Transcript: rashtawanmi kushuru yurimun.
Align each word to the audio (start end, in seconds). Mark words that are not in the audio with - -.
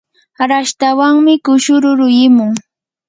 rashtawanmi 0.49 1.33
kushuru 1.45 1.87
yurimun. 1.97 2.53